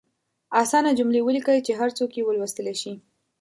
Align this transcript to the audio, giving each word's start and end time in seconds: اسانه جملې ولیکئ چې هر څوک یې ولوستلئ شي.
اسانه 0.61 0.91
جملې 0.99 1.21
ولیکئ 1.23 1.57
چې 1.65 1.73
هر 1.79 1.89
څوک 1.97 2.11
یې 2.17 2.23
ولوستلئ 2.25 2.75
شي. 2.81 2.93